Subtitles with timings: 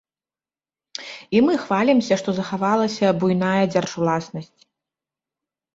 [1.37, 4.59] І мы хвалімся, што захавалася буйная дзяржуласнасць.